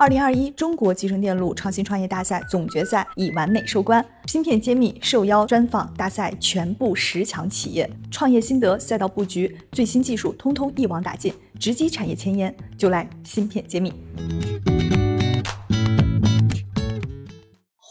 [0.00, 13.92] 二零二一中国集成电路创新创业大赛总决赛已完美收官，芯片揭秘受邀专访大赛全部十强企业，创业心得、赛道布局、最新技术，通通一网打尽，直击产业前沿，就来芯片揭秘。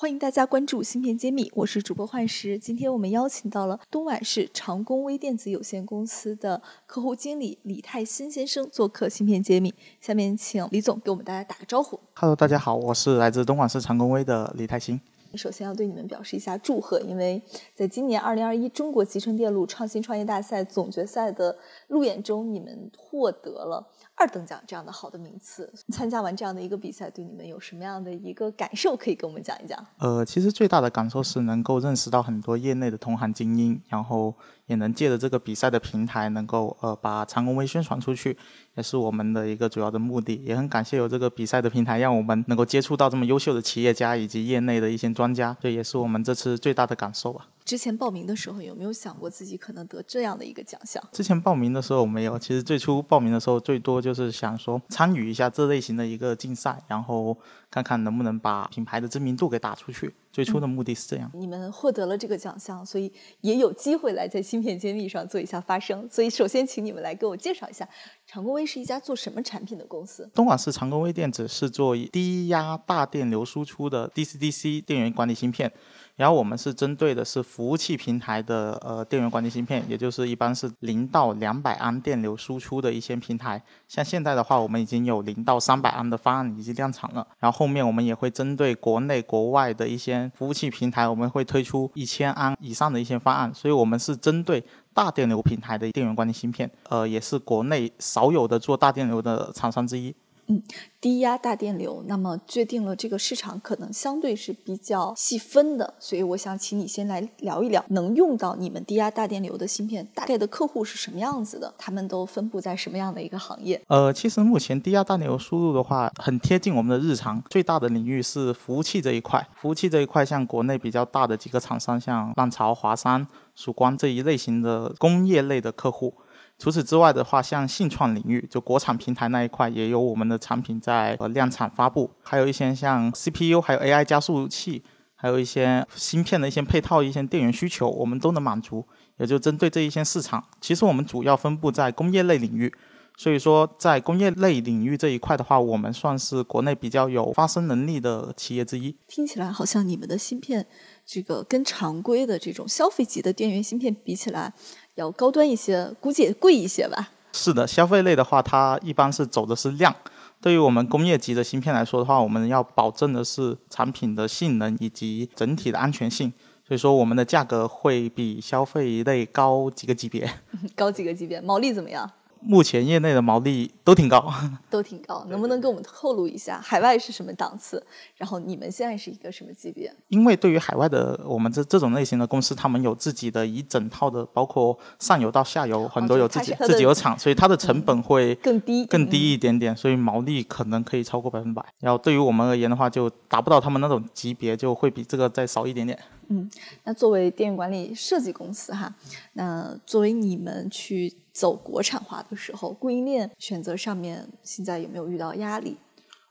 [0.07, 2.57] 欢迎大家关注芯片揭秘，我是主播幻石。
[2.57, 9.75] 今天我们邀请到了东莞市长工微电子有限公司的客户经理李泰新先生做客芯片揭秘。
[9.99, 11.99] 下面请李总给我们大家打个招呼。
[12.13, 15.01] Hello，大家好，我是来自东莞市长工微的李泰新。
[15.35, 17.43] 首先要对你们表示一下祝贺，因为
[17.75, 21.55] 在今年二零二一中国集成电路创新创业大赛总决赛的
[21.87, 23.87] 路演中，你们获得了。
[24.19, 28.97] 二等奖这样的好的名次，参加完这样的一个比赛，对你们有什么样的一个感受？
[28.97, 29.85] 可以跟我们讲一讲。
[29.99, 34.33] 呃，其实最大的感受是能够认识到很多业内的同行精英，然后
[34.65, 38.35] 也能借着这个比赛的平台，能够呃把长工微宣传出去，
[38.75, 40.41] 也是我们的一个主要的目的。
[40.43, 47.47] 也很感谢有这个比赛的平台，让我们能够接触到这么优秀的企业家以及业内的一些专家，这也是我们这次最大的感受吧。
[47.67, 51.03] 之前报名的时候有没有想过自己可能得这样的一个奖项？
[51.11, 57.37] 之前报名的时候没有，其实最初报名的时候最多就是想说参与一下这类型的一个竞赛，然后
[57.69, 60.15] 看看能不能把品牌的知名度给打出去。
[60.37, 61.31] 最初的目的是这样。
[61.33, 66.07] 你们获得了这个奖项，所以也有机会来在芯片揭秘上做一下发声。
[66.11, 67.89] 所以首先请你们来给我介绍一下，
[68.27, 70.29] 长工微是一家做什么产品的公司？
[70.35, 75.73] 东莞市长工微电子是做低压大电流输出的 DC-DC 电源管理芯片。
[76.15, 83.61] 然后我们是针对的是服务器平台的呃电源管理芯片，也就是一般是零到两百安电流输出的一些平台。
[83.87, 87.27] 像现在的话，我们已经有零到三百安的方案已经量产了。
[87.37, 93.53] 然后后面我们也会针对国内国外的一些服务器平台，我们会推出一千安以上的一些方案。
[93.53, 100.13] 所以我们是针对大电流平台的电源管理芯片，呃，也是国内少有的做大电流的厂商之一。
[100.47, 100.63] 嗯，
[101.01, 111.73] 低压大电流，那么决定了这个市场可能相对是比较细分的，所以我想请你先来聊一聊，能用到你们低压大电流的芯片，大概的客户是什么样子的？
[111.77, 113.81] 他们都分布在什么样的一个行业？
[113.87, 119.45] 呃，其实目前低压大电流输入的话，很贴近我们的日常，最大的领域是服务器这一块。
[119.55, 126.13] 服务器这一块，像国内比较大的几个厂商，像浪潮、华山、曙光这一类型的工业类的客户。
[126.59, 132.09] 除此之外的话，像信创领域，就国产平台那一块，也有我们的产品在呃量产发布。
[132.23, 134.81] 还有一些像 CPU，还有 AI 加速器，
[135.15, 138.83] 还有一些芯片的一些配套、一些电源需求，我们都能满足。
[139.17, 142.73] 也就针对这一些市场，其实我们主要分布在工业类领域。
[143.19, 148.95] 所以说，在工业类领域这一块的话，我们算是国内比较有发声能力的企业之一。
[149.07, 150.67] 听起来好像你们的芯片，
[151.03, 154.53] 这个跟常规的这种消费级的电源芯片比起来。
[154.97, 157.09] 要高端一些，估计也贵一些吧。
[157.31, 159.95] 是的，消费类的话，它一般是走的是量。
[160.41, 166.33] 对于我们工业级的芯片来说的话，我们要保证的是产品的性能以及整体的安全性。
[166.67, 170.29] 所以说，我们的价格会比消费类高几个级别。
[170.75, 172.09] 高几个级别，毛利怎么样？
[172.41, 174.31] 目前业内的毛利都挺高，
[174.69, 177.85] 都挺高，能不能给我们透露一下海外是什么档次？
[178.15, 179.93] 然后你们现在是一个什么级别？
[180.09, 191.63] 因为对于海外的我们这这种类型的公司，他们有自己的一整套的，包括上游到下游，很多有自己自己有厂，所以它的成本会更低更低一点点，所以毛利可能可以超过百分百。
[191.79, 195.97] 然后对于我们而言的话，就达不到他们那种级别，就会比这个再少一点点。
[196.29, 196.49] 嗯，
[196.83, 198.93] 那作为电影管理设计公司哈，
[199.33, 201.13] 那作为你们去。
[201.37, 205.77] 走国产化的时候，供应链选择上面现在有没有遇到压力？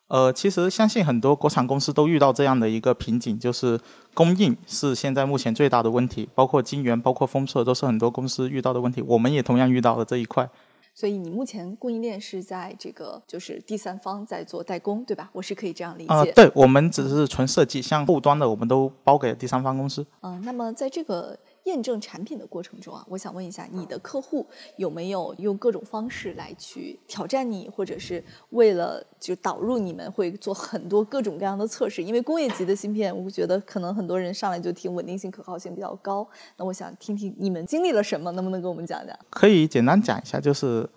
[0.09, 3.79] 呃，其实相信很多国产公司都遇到这样的一个瓶颈，就是
[4.15, 9.01] 供应是现在目前最大的问题，包括晶圆、包括封测都是很多公司遇到的问题。
[9.03, 10.51] 我们也同样遇到了这一块。
[10.93, 15.31] 所以你目前供应链是在这个就是第三方在做代工，对吧？
[15.33, 16.13] 我是可以这样理解。
[16.13, 20.05] 啊，对，我们只是纯设计，像后端的我们都包给第三方公司。
[20.23, 21.39] 嗯，那么在这个。
[21.67, 24.47] 验证产品的过程中啊，我想问一下，你的客户
[24.77, 32.03] 有没有用各种方式来去挑战你，或者是为了就导入你们会做很多各种各样的测试？
[32.03, 36.27] 因为工业级的芯片，我觉得可能很多人上来就听稳定性、可靠性比较高。
[36.57, 39.19] 那我想听听你们经历了什么，能不能跟我们讲讲？
[39.29, 40.89] 可以简单讲一下，就是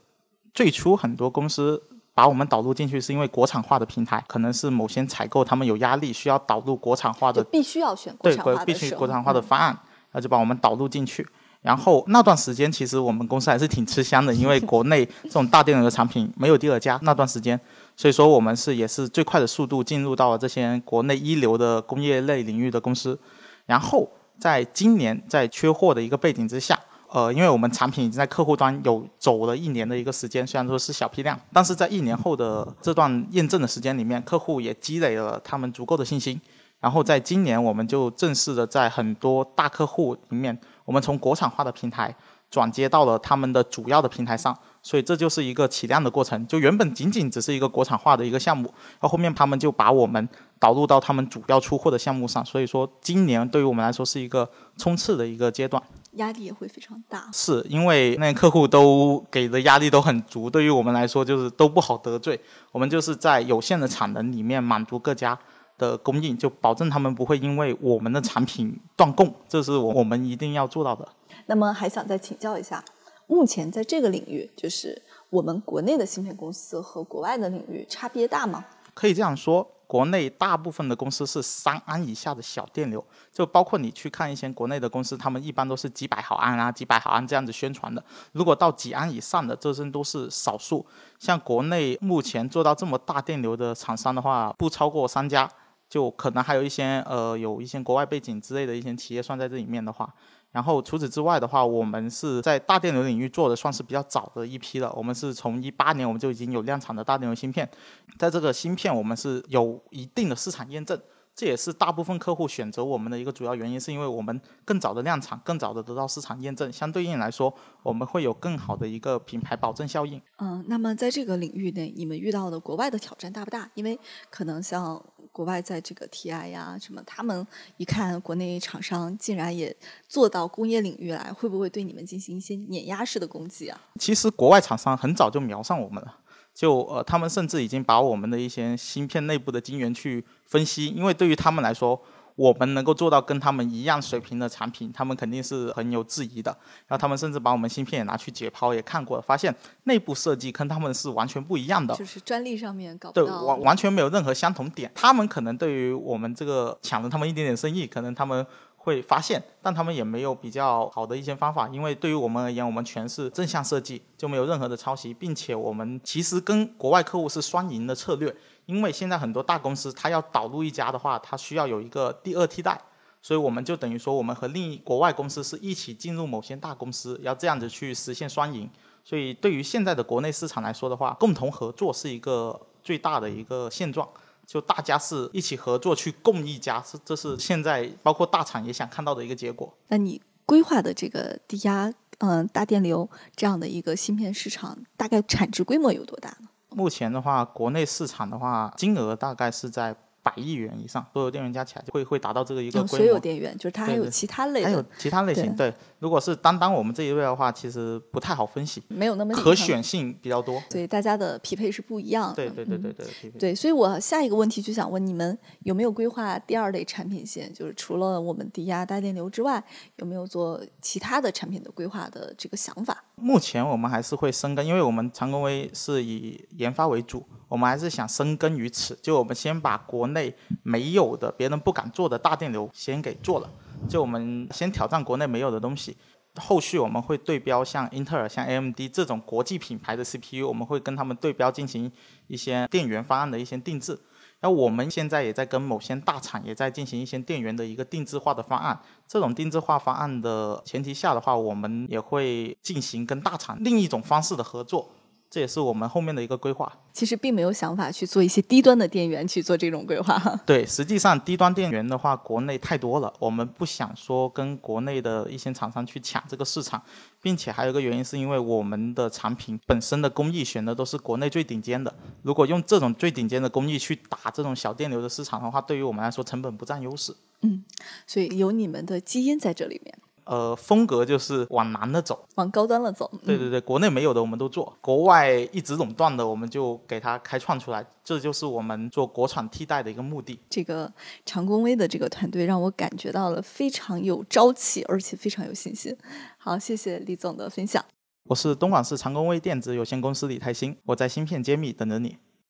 [0.54, 1.81] 最初很多公司
[2.13, 9.75] 把我们导入进去，是因为国产化的平台，可能是某些采购他们有压力，需要导入国产化的，必须要选国产化的，必须国产化的方案。
[10.11, 11.27] 那就把我们导入进去，
[11.61, 17.00] 然后那段时间其实我们公司还是挺吃香的，因为国内这种大电流的产品没有第二家。
[17.03, 17.59] 那段时间，
[17.95, 23.19] 所以说我们是也是最快的速度进入到了这些国内一流的工业类领域的公司。
[23.65, 24.09] 然后
[24.39, 26.79] 在今年在缺货的一个背景之下，
[27.12, 36.39] 呃，因为我们产品已经在客户端有走了一年的一个时间，虽然说是小批量，但是在一年后的这段验证的时间里面，客户也积累了他们足够的信心。
[36.79, 42.15] 然后在今年，我们就正式的在很多大客户里面，我们从国产化的平台
[42.49, 44.57] 转接到了他们的主要的平台上。
[44.81, 46.47] 所以这就是一个起量的过程。
[46.47, 50.25] 就原本仅仅只是一个国产化的一个项目，到后面他们就把我们
[50.57, 52.43] 导入到他们主要出货的项目上。
[52.45, 55.83] 所以说，今年对于我们来说是一个冲刺的一个阶段。
[56.13, 62.39] 压力也会非常大，是因为那客户都给的压力都很足，对于我们来说就是都不好得罪。
[62.71, 65.37] 我们就是在有限的产能里面满足各家
[65.79, 71.07] 的供应，就保证他们不会因为我们的产品断供，这是我我们一定要做到的。
[71.47, 72.83] 那么还想再请教一下，
[73.25, 78.63] 目前在这个领域，就是我们国内的芯片公司和国外的领域差别大吗？
[78.93, 79.67] 可以这样说。
[79.89, 83.03] 国内大部分的公司是三安以下的小电流，
[83.33, 88.03] 就包括你去看一些国内的公司，他们一般都是几百毫安啊、几百毫安这样子宣传的。
[88.33, 90.85] 如果到几安以上的，这些都是少数。
[91.17, 95.49] 像国内目前做到这么大电流的厂商的话，不超过三家，
[95.89, 100.13] 就可能还有一些呃有一些国外背景之类的一些企业算在这里面的话。
[100.51, 104.91] 然后除此之外的话，我们是在大电流领域做的算是比较早的一批了。
[104.95, 107.69] 我们是从一八年我们就已经有量产的大电流芯片，
[108.18, 111.00] 在这个芯片我们是有一定的市场验证，
[111.36, 117.53] 这也是大部分客户选择我们的一个主要原因，是因为我们更早的量产，更早的得到市场验证，相对应来说
[117.83, 120.19] 我们会有更好的一个品牌保证效应。
[120.39, 123.69] 嗯，那么在这个领域内，你们遇到的国外的挑战大不大？
[123.75, 124.00] 因为
[124.31, 125.00] 可能像。
[125.39, 127.47] 国外在这个 TI 呀什么，他们
[127.77, 129.74] 一看国内厂商竟然也
[130.06, 133.80] 做到工业领域来，会不会对你们进行一些碾压式的攻击啊？
[133.97, 136.13] 其实国外厂商很早就瞄上我们了，
[136.53, 142.01] 就呃，他们甚至已经把我们的一些芯片内部的晶圆去分析，因为对于他们来说。
[142.39, 146.50] 我们能够做到跟他们一样水平的产品，他们肯定是很有质疑的。
[146.88, 149.53] 然后他们甚至把我们芯片也拿去解剖，也看过了，发现
[149.83, 151.94] 内部设计跟他们是完全不一样的。
[151.97, 153.25] 就是专利上面搞不到。
[153.25, 154.89] 对，完完全没有任何相同点。
[154.95, 158.47] 他们可能对于我们这个抢了他们一点点生意，可能他们
[158.81, 161.67] 会发现，但他们也没有比较好的一些方法。
[161.69, 168.35] 因为对于我们而言，我们全是正向设计，就没有任何的抄袭，并且我们其实跟国外客户是双赢的策略。
[168.65, 172.79] 因为现在很多大公司，它要导入一家的话，它需要有一个第二替代，
[173.21, 178.69] 所以我们就等于说，我们和另一国外公司是一起进入某些大公司，要这样子去实现双赢。
[179.03, 184.07] 所以对于现在的国内市场来说的话，共同合作是一个最大的一个现状，
[184.50, 189.72] 就大家是一起合作去共一家，是这是现在包括大厂也想看到的一个结果。
[189.90, 196.50] 那你规划的这个低压嗯大电流这样的一个芯片市场，大概产值规模有多大呢？
[196.69, 199.96] 目前的话，国内市场的话，金额大概是在。
[200.29, 203.05] 百亿元以上，所有电源加起来就会会达到这个一个规模。
[203.05, 205.55] 所有电源就是它还有其他类，还有其他类型。
[205.55, 210.61] 对，如果是单单我们这一类的话，其实不太好分析，没有那么可选性比较多。
[210.69, 212.35] 对，大家的匹配是不一样的。
[212.35, 213.31] 对对对对对。
[213.39, 217.51] 对，所以我下一个问题就想问你们有没有规划第二类产品线？
[217.53, 219.63] 就是除了我们低压大电流之外，
[219.95, 223.03] 有没有做其他的产品的规划的这个想法？
[223.15, 227.25] 目前我们还是会深耕，因为我们长工微是以研发为主。
[227.50, 233.50] 我们还是想深耕于此，就我们先把国内没有的、别人不敢做的大电流先给做了，
[233.90, 235.98] 就我们先挑战国内没有的东西。
[236.36, 241.92] 后续我们会对标像英特尔、像 AMD 这种国际品牌的 CPU，我们会跟他们对标进行
[242.28, 244.00] 一些电源方案的一些定制。
[244.41, 248.79] 那我们现在也在跟某些大厂也在进行一些电源的一个定制化的方案。
[249.06, 254.91] 这种定制化方案的前提下的话，我们也会进行跟大厂另一种方式的合作。
[255.29, 256.71] 这也是我们后面的一个规划。
[256.91, 260.19] 其实并没有想法去做一些低端的电源去做这种规划。
[260.45, 266.81] 对，实际上低端电源的话，国内太多了，我们不想说跟国内的一些厂商去抢这个市场，
[267.21, 271.93] 并且还有一个原因是因为我们的产品本身的工艺选的都是国内最顶尖的。
[272.24, 277.15] 如果用这种最顶尖的工艺去打这种小电流的市场的话，对于我们来说成本不占优势。
[277.41, 277.63] 嗯，
[278.05, 279.98] 所以有你们的基因在这里面。
[280.29, 283.12] 呃，风格就是往难的走，往高端了走。
[283.25, 290.39] 对对对，国内没有的我们都做，国外一直垄断的我们就给它开创出来，这就是我们做国产替代的一个目的。
[290.48, 290.93] 这个
[291.25, 295.98] 长工威的这个团队让我感觉到了非常有朝气，而且非常有信心。
[296.38, 297.83] 好，谢谢李总的分享。
[298.25, 302.17] 我是东莞市长工威电子有限公司李泰兴，我在芯片揭秘等着你。